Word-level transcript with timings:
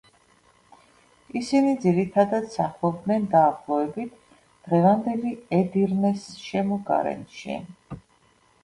ისინი 1.41 1.73
ძირითადად 1.83 2.47
სახლობდნენ 2.55 3.27
დაახლოებით 3.35 4.17
დღევანდელი 4.41 5.37
ედირნეს 5.61 6.29
შემოგარენში. 6.49 7.63